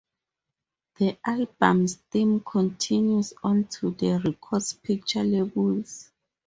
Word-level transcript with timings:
The 0.95 1.19
album's 1.23 1.97
theme 2.09 2.39
continues 2.39 3.33
onto 3.43 3.93
the 3.93 4.19
record's 4.25 4.73
picture 4.73 5.23
labels. 5.23 6.09